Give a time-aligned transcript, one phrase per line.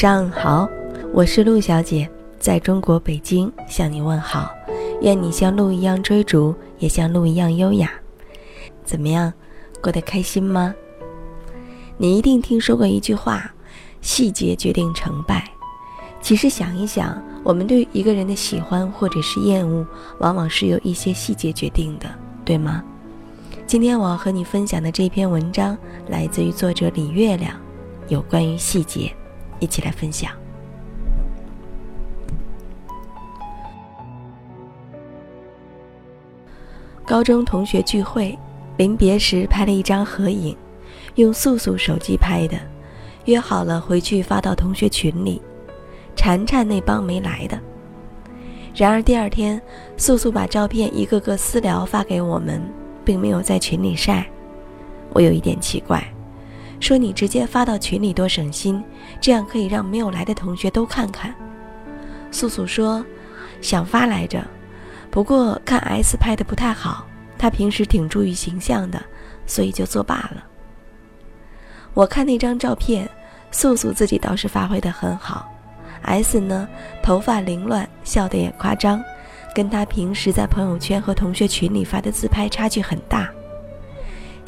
[0.00, 0.68] 上好，
[1.12, 2.08] 我是陆小姐，
[2.38, 4.48] 在中国北京向你问好。
[5.00, 7.90] 愿你像鹿一样追逐，也像鹿一样优雅。
[8.84, 9.32] 怎么样，
[9.82, 10.72] 过得开心吗？
[11.96, 13.52] 你一定听说过一句话：
[14.00, 15.50] 细节决定成败。
[16.22, 19.84] 其实想一想，我们对一个人的喜欢或者是厌恶，
[20.20, 22.08] 往往是由一些细节决定的，
[22.44, 22.84] 对吗？
[23.66, 25.76] 今天我要和你分享的这篇文章，
[26.06, 27.52] 来自于作者李月亮，
[28.06, 29.12] 有关于细节。
[29.60, 30.32] 一起来分享。
[37.04, 38.38] 高中同学聚会，
[38.76, 40.56] 临别时拍了一张合影，
[41.14, 42.58] 用素素手机拍的，
[43.24, 45.40] 约好了回去发到同学群里。
[46.14, 47.58] 馋馋那帮没来的。
[48.74, 49.60] 然而第二天，
[49.96, 52.60] 素素把照片一个个私聊发给我们，
[53.04, 54.28] 并没有在群里晒，
[55.14, 56.04] 我有一点奇怪。
[56.80, 58.82] 说你直接发到群里多省心，
[59.20, 61.34] 这样可以让没有来的同学都看看。
[62.30, 63.04] 素素说，
[63.60, 64.42] 想发来着，
[65.10, 69.02] 不过看 S 拍的不太好，他平时挺注意形象的，
[69.46, 70.44] 所以就作罢了。
[71.94, 73.08] 我看那张照片，
[73.50, 75.50] 素素自己倒是发挥的很好
[76.02, 76.68] ，S 呢，
[77.02, 79.02] 头发凌乱，笑得也夸张，
[79.54, 83.28] 跟他平时在朋友圈和同学群里发的自拍差距很大。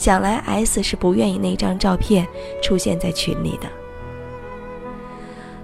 [0.01, 2.27] 想来 S 是不愿意那张照片
[2.63, 3.69] 出现在群里的。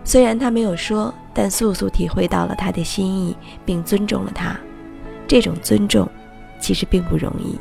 [0.04, 4.54] 虽然他没有说，但素素体会到了他的心意，并尊重了他。
[5.26, 6.06] 这种尊重，
[6.60, 7.58] 其实并不容易。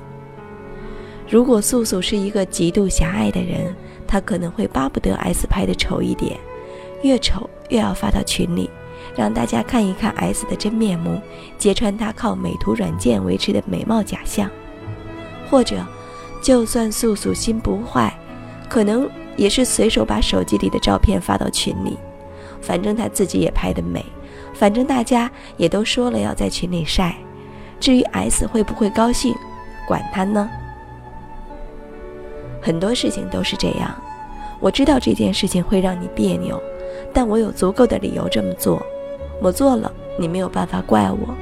[1.29, 3.73] 如果素素是一个极度狭隘的人，
[4.05, 6.37] 她可能会巴不得 S 拍的丑一点，
[7.03, 8.69] 越丑越要发到群里，
[9.15, 11.21] 让大家看一看 S 的真面目，
[11.57, 14.51] 揭穿他靠美图软件维持的美貌假象，
[15.49, 15.77] 或者。
[16.45, 18.15] 就算素素心不坏，
[18.69, 21.97] 可能也是随手把手机里的照片发到群里。
[22.61, 24.05] 反正她自己也拍的美，
[24.53, 27.15] 反正大家也都说了要在群里晒。
[27.79, 29.33] 至于 S 会不会高兴，
[29.87, 30.47] 管他呢。
[32.61, 33.99] 很多事情都是这样。
[34.59, 36.61] 我知道这件事情会让你别扭，
[37.11, 38.85] 但我有足够的理由这么做。
[39.41, 41.33] 我做了，你没有办法怪我；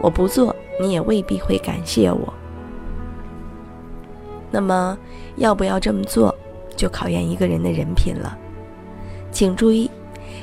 [0.00, 2.34] 我不做，你也未必会感谢我。
[4.58, 4.98] 那么，
[5.36, 6.34] 要不要这么做，
[6.74, 8.36] 就考验一个人的人品了。
[9.30, 9.88] 请注意，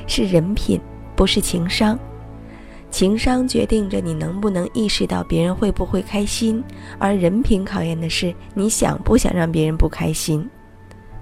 [0.06, 0.80] 是人品，
[1.14, 1.98] 不是情商。
[2.90, 6.64] 情商决定着你能不能意识到别人会不会开心，
[6.98, 10.48] 而人品考验的是你想不想让别人不开心。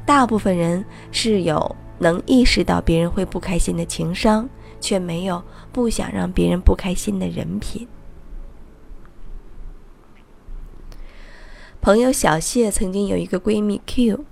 [0.07, 4.49] 大部分人是有能意识到别人会不开心的情商，
[4.81, 7.89] 却没有不想让别人不开心的人品。
[11.85, 14.25] 朋友小谢曾经有一个闺蜜 Q，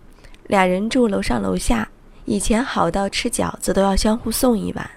[0.46, 1.90] 俩人住楼上楼下，
[2.24, 4.90] 以前好到吃饺子都要相互送一碗，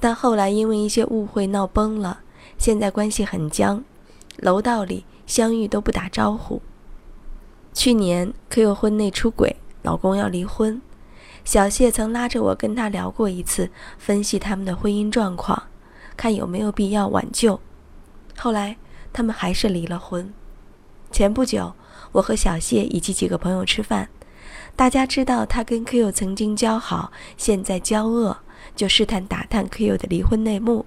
[0.00, 2.20] 但后来因为一些误会闹崩了，
[2.56, 3.84] 现在关系很僵，
[4.38, 6.62] 楼道里相遇都不打招呼。
[7.74, 10.80] 去年 Q 婚内出轨，老公要离婚，
[11.44, 13.68] 小谢曾拉着我跟他聊过一次，
[13.98, 15.64] 分析他们的婚姻状况，
[16.16, 17.60] 看有没有必要挽救。
[18.38, 18.78] 后来
[19.12, 20.32] 他们还是离了婚。
[21.12, 21.74] 前不久。
[22.12, 24.08] 我和小谢以及几个朋友吃饭，
[24.74, 28.38] 大家知道他跟 Q 曾经交好，现在交恶，
[28.74, 30.86] 就试探打探 Q 的离婚内幕。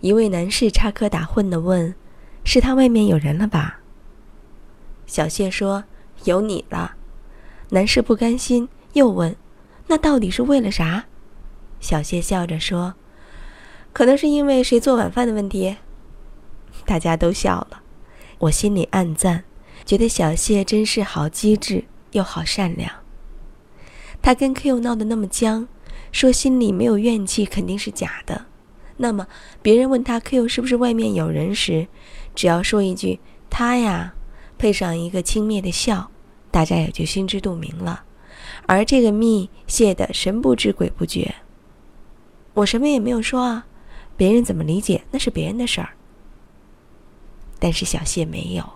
[0.00, 1.94] 一位男士插科打诨地问
[2.44, 3.80] ：“是他外面有人了吧？”
[5.06, 5.84] 小谢说
[6.24, 6.96] ：“有你了。”
[7.70, 9.34] 男士不甘心，又问
[9.88, 11.06] ：“那到底是为了啥？”
[11.80, 12.94] 小谢笑着说
[13.92, 15.76] ：“可能是因为谁做晚饭的问题。”
[16.86, 17.82] 大家都笑了，
[18.38, 19.44] 我心里暗赞。
[19.84, 22.90] 觉得小谢真是好机智又好善良。
[24.20, 25.68] 他跟 Q 闹得那么僵，
[26.12, 28.46] 说心里没有怨气肯定是假的。
[28.96, 29.28] 那么
[29.62, 31.86] 别人问他 Q 是不是外面有人时，
[32.34, 34.14] 只要说一句“他呀”，
[34.58, 36.10] 配上一个轻蔑的笑，
[36.50, 38.04] 大家也就心知肚明了。
[38.66, 41.36] 而这个密泄得神不知鬼不觉。
[42.54, 43.66] 我什么也没有说啊，
[44.16, 45.90] 别人怎么理解那是别人的事儿。
[47.60, 48.68] 但是小谢没有。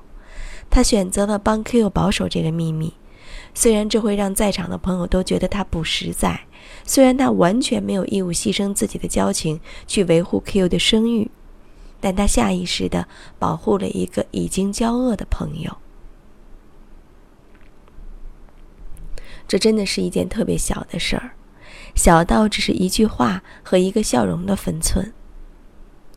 [0.72, 2.94] 他选择了帮 Q 保守这个秘密，
[3.52, 6.46] 虽然这会让在场的朋友都觉得他不实在，
[6.86, 11.30] 虽然他完全没有义务牺牲自己的交情去维护 Q 的声誉，
[12.00, 13.06] 但他下意识地
[13.38, 15.76] 保护了一个已经交恶的朋友。
[19.46, 21.32] 这真的是一件特别小的事儿，
[21.94, 25.12] 小到只是一句话和一个笑容的分寸，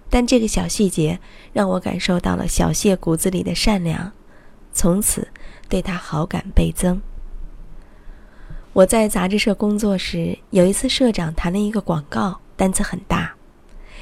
[0.10, 1.19] 但这个小细节
[1.52, 4.13] 让我感受到了小谢骨子里的善良。
[4.75, 5.25] 从此，
[5.69, 7.01] 对他好感倍增。
[8.74, 13.33] 我在杂志社工作时，有一次社长谈了一个广告，单子很大，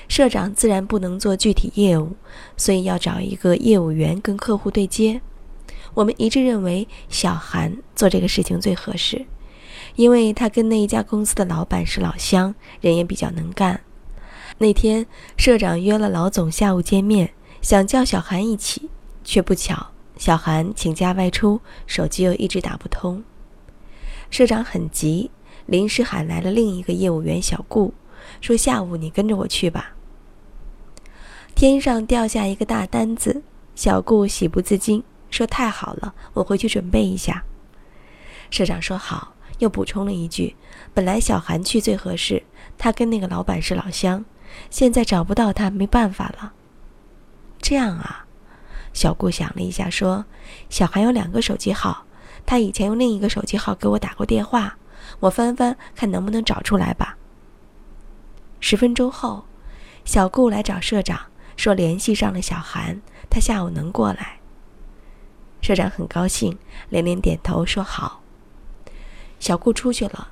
[0.08, 2.16] 社长自然不能做具体业务，
[2.58, 5.22] 所以要找一个业务员跟客户对接。
[5.94, 9.28] 我们一致认为小韩做这个事情最合适，
[9.96, 13.80] 因为他跟那一家公司的老板是老乡，人也比较能干。
[14.58, 15.06] 那天
[15.38, 17.32] 社长约了老总下午见面，
[17.62, 18.90] 想叫小韩一起，
[19.24, 19.92] 却不巧
[20.24, 23.22] 小韩请假外出，手机又一直打不通。
[24.30, 25.30] 社长很急，
[25.66, 27.94] 临时喊来了另一个业务员小顾，
[28.40, 29.96] 说：“下午你跟着我去吧。”
[31.54, 33.44] 天上掉下一个大单子，
[33.76, 37.44] 小顾喜不自禁，说：“太好了，我回去准备一下。”
[38.50, 40.56] 社长说：“好。”又补充了一句
[40.96, 42.42] ：“本来小韩去最合适，
[42.78, 44.24] 他跟那个老板是老乡，
[44.70, 46.54] 现在找不到他，没办法了。”
[47.62, 48.23] 这样啊，
[48.94, 50.26] 小顾想了一下，说
[50.70, 52.06] ：“小韩有两个手机号。”
[52.46, 54.78] 他以前用另一个手机号给我打过电话，
[55.22, 57.18] 我翻翻看能不能找出来吧。
[58.60, 59.46] 十分钟后，
[60.04, 61.20] 小顾来找社长，
[61.56, 64.40] 说联系上了小韩，他下午能过来。
[65.62, 66.58] 社长很高兴，
[66.90, 68.22] 连连点头说好。
[69.40, 70.30] 小顾出去了，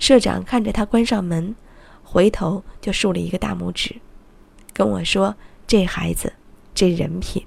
[0.00, 1.54] 社长看着他关上门，
[2.02, 4.00] 回头就竖了一个大拇指，
[4.72, 5.36] 跟我说
[5.68, 6.32] ：“这孩子，
[6.74, 7.46] 这人品。”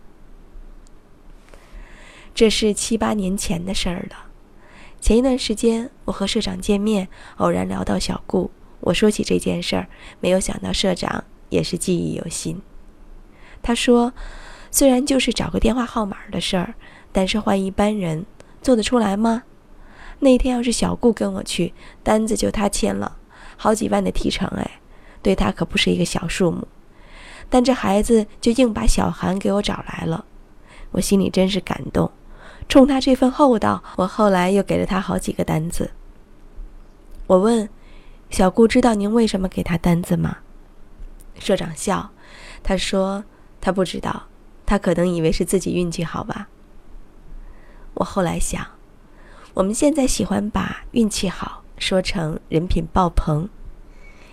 [2.44, 4.26] 这是七八年前的事儿了。
[5.00, 7.08] 前一段时间，我和社长见面，
[7.38, 8.52] 偶然聊到小顾，
[8.82, 9.88] 我说起这件事儿，
[10.20, 12.62] 没有想到社长也是记忆犹新。
[13.62, 14.12] 他说
[14.72, 16.76] ：“虽然就是找个电话号码的事儿，
[17.14, 18.26] 但是换一般人
[18.62, 19.44] 做得出来吗？
[20.20, 21.74] 那天要是小顾跟我去，
[22.04, 23.20] 单子就他签了，
[23.56, 24.82] 好几万的提成，哎，
[25.22, 26.68] 对他可不是一个小数目。
[27.50, 30.26] 但这孩子就硬把小韩给我找来了，
[30.92, 32.12] 我心里真是感动。”
[32.68, 35.92] 冲他这份厚道，我后来又给了他好几个单子。
[37.28, 37.70] 我问
[38.30, 40.38] 小顾：“知道您为什么给他单子吗？”
[41.40, 42.12] 社长笑，
[42.64, 43.24] 他说
[43.62, 44.28] ：“他不知道，
[44.66, 46.48] 他可能以为是自己运气好吧。”
[47.96, 48.66] 我后来想，
[49.54, 53.48] 我们现在喜欢把运气好说成人品爆棚，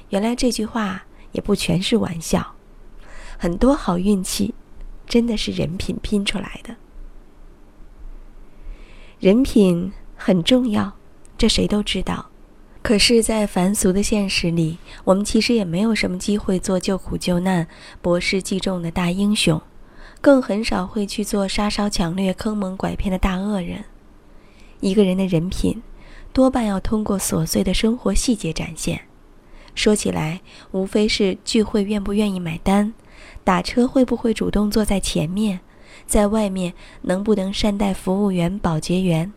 [0.09, 2.55] 原来这句话也不全是玩笑，
[3.38, 4.55] 很多好运气
[5.06, 6.76] 真的是人品拼出来的。
[9.21, 10.91] 人品很重要，
[11.37, 12.31] 这谁都知道。
[12.81, 17.69] 可是，在凡俗的现实里，我们其实也没有什么机会做救苦救难、
[18.01, 19.61] 博施济众的大英雄，
[20.23, 23.85] 更很少会去做杀烧抢掠、坑蒙拐骗的大恶人。
[24.81, 25.83] 一个人的人品，
[26.33, 29.03] 多半要通过琐碎的生活细节展现。
[29.75, 30.41] 说起来，
[30.71, 32.95] 无非是聚会愿不愿意买单，
[33.45, 35.61] 打车会不会主动坐在前面。
[36.11, 39.33] 在外面能不能善待服务员、保洁员？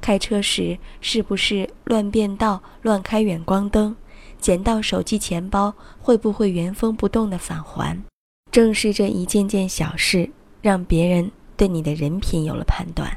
[0.00, 3.94] 开车时是不是乱变道、乱开远光灯？
[4.40, 8.02] 捡到手机、钱包会不会原封不动的返还？
[8.50, 10.30] 正是这一件件小事，
[10.62, 13.14] 让别人对你的人品有了判断。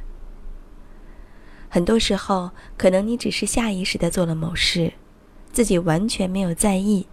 [1.69, 4.91] 很多时候，可能你只是下意识的做了某事，
[5.53, 7.07] 自己完全没有在意，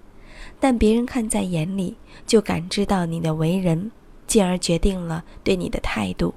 [0.59, 3.93] 但别人看在眼里，就感知到你的为人。
[4.27, 6.35] 进而决定了对你的态度，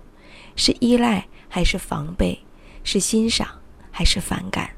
[0.56, 2.40] 是依赖还是防备，
[2.84, 3.48] 是欣赏
[3.92, 4.70] 还是反感，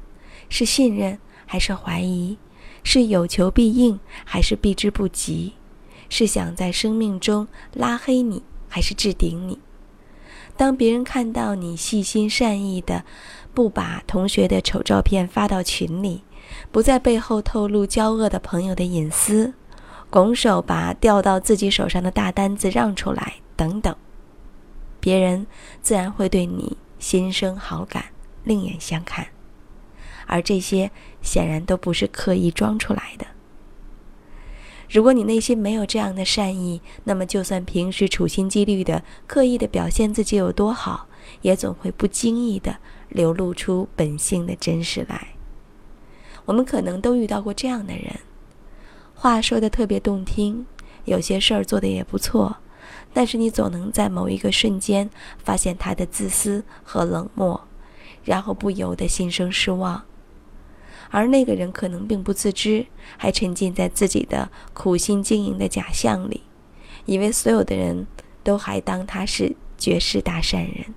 [0.48, 2.38] 是信任还是怀疑，
[2.82, 5.52] 是有求必应还是避之不及，
[6.08, 9.58] 是想在生命中拉黑你还是置顶你。
[10.56, 13.04] 当别人看到你细心善意的，
[13.54, 16.22] 不把同学的丑照片发到群里，
[16.70, 19.54] 不在背后透露交恶的朋友的隐私。
[20.12, 23.96] 拱手把掉到自己手上的大单子让出来，等等，
[25.00, 25.46] 别人
[25.80, 28.04] 自然会对你心生好感，
[28.44, 29.28] 另眼相看，
[30.26, 30.90] 而这些
[31.22, 33.26] 显然都不是刻意装出来的。
[34.90, 41.06] 如果你内心没有这样的善意，那么就算平时处心积虑的刻意的表现自己有多好，
[41.40, 42.76] 也总会不经意的
[43.08, 45.28] 流露出本性的真实来。
[46.44, 48.14] 我们可能都遇到过这样的人。
[49.22, 50.66] 话说的特别动听，
[51.04, 52.56] 有些事儿做的也不错，
[53.12, 55.08] 但是你总能在某一个瞬间
[55.44, 57.68] 发现他的自私和冷漠，
[58.24, 60.02] 然后不由得心生失望。
[61.12, 62.84] 而那个人可能并不自知，
[63.16, 66.42] 还沉浸在自己的苦心经营的假象里，
[67.04, 68.08] 以为所有的人
[68.42, 70.92] 都还当他是绝世大善人。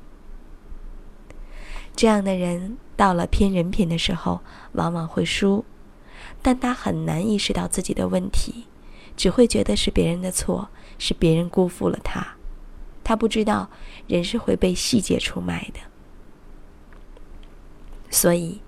[1.96, 4.42] 这样的人到了拼人品的时候，
[4.72, 5.64] 往往会输。
[6.46, 8.66] 但他很难意识到自己的问题，
[9.18, 12.24] 只会觉得是别人的错，是别人辜负了他。
[13.04, 13.68] 他不知道
[14.06, 15.80] 人是会被细节出卖的。
[18.12, 18.62] 所以，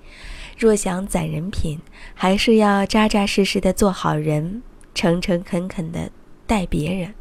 [0.58, 1.80] 若想攒人品，
[2.16, 4.64] 还是要扎扎实实的做好人，
[4.96, 6.10] 诚诚恳恳的
[6.48, 7.14] 待别人，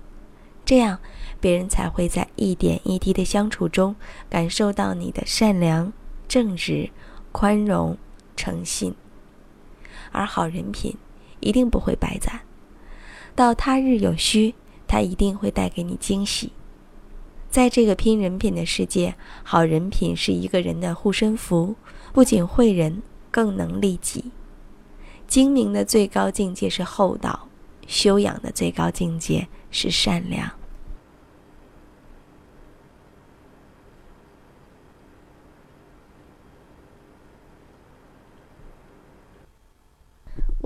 [0.65, 0.99] 这样
[1.39, 3.95] 别人才会在一点一滴的相处中
[4.31, 5.93] 感受到你的善良、
[6.27, 6.89] 正直、
[7.31, 7.99] 宽容、
[8.35, 8.95] 诚信。
[10.17, 10.97] 而好人品
[11.41, 12.41] 一定不会白攒，
[13.35, 14.55] 到他日有需，
[14.89, 16.53] 他一定会带给你惊喜。
[17.51, 21.77] 在这个拼人品的世界，好人品是一个人的护身符，
[22.13, 23.03] 不仅惠人。
[23.29, 24.33] 更能利己。
[25.29, 27.49] 精明的最高境界是厚道，
[27.87, 30.51] 修养的最高境界是善良。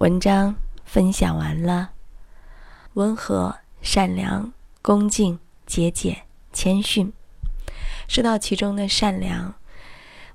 [0.01, 0.55] 文章
[0.87, 1.91] 分享完了，
[2.95, 6.17] 温和、善良、恭敬、节俭、
[6.55, 7.13] 谦逊，
[8.09, 9.53] 说到其中的善良。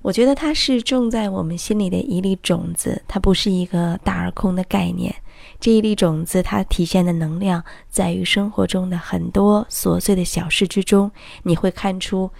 [0.02, 5.12] 我觉得它是种在我们心里的一粒种子，它不是一个大而空的概念。
[5.58, 11.10] 这一粒种子，它体现的能量在于生活中的很多琐碎的小事之中，
[11.42, 12.30] 你会看出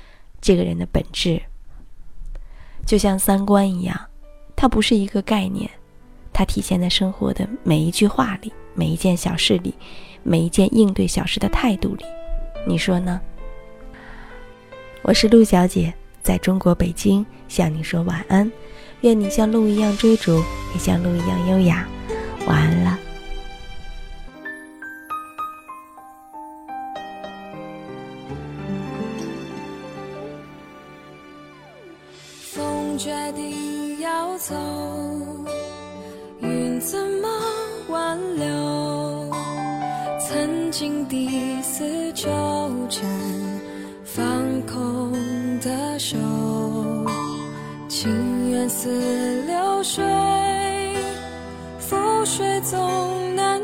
[0.40, 1.42] 这个人的本质。
[2.86, 4.00] 就像三观一样，
[4.54, 5.68] 它不是一个概念，
[6.36, 9.74] 它体现在生活的每一句话里、每一件小事里、
[10.22, 12.04] 每一件应对小事的态度里。
[12.66, 13.18] 你说呢？
[15.00, 15.94] 我是陆小姐。
[16.22, 18.52] 在中国北京向你说晚安，
[19.00, 20.42] 愿你像鹿一样追逐，
[20.74, 21.88] 也像鹿一样优雅。
[22.46, 22.98] 晚安了。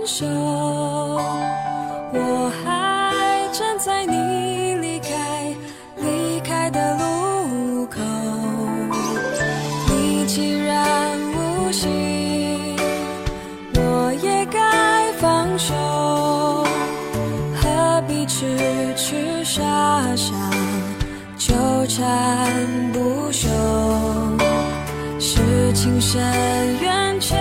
[0.06, 0.26] 手。
[2.14, 5.54] 我还站在你离开
[5.96, 8.00] 离开的路口，
[9.88, 12.76] 你既然无心，
[13.74, 15.74] 我也该放手，
[17.56, 19.62] 何必痴痴傻
[20.16, 20.34] 傻？
[21.38, 21.54] 纠
[21.88, 22.48] 缠
[22.92, 23.48] 不休，
[25.18, 26.20] 是情深
[26.80, 27.36] 缘浅，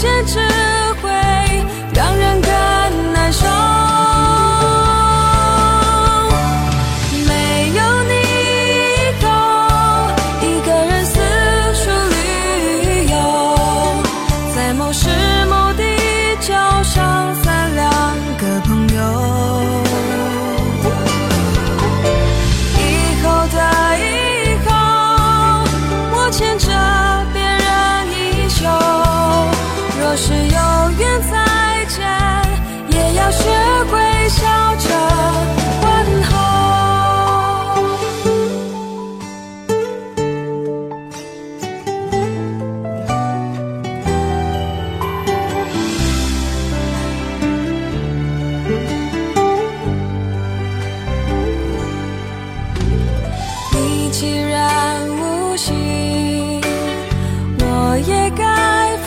[0.00, 0.47] 坚持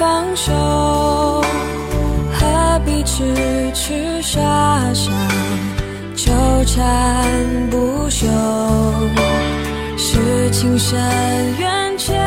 [0.01, 0.51] 放手，
[2.34, 4.41] 何必痴痴傻
[4.96, 5.12] 傻
[6.15, 6.34] 纠
[6.65, 7.24] 缠
[7.70, 8.25] 不休，
[9.96, 11.00] 是情深
[11.60, 12.20] 缘浅，